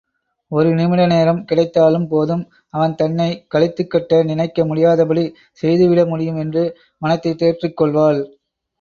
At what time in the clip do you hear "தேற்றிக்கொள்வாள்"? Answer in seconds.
7.35-8.21